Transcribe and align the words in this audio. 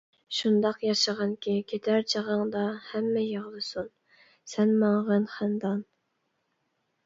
شۇنداق 0.35 0.79
ياشىغىنكى 0.85 1.53
كېتەر 1.73 2.07
چېغىڭدا، 2.15 2.65
ھەممە 2.87 3.25
يىغلىسۇن 3.27 3.93
سەن 4.57 4.77
ماڭغىن 4.83 5.33
خەندان! 5.39 5.89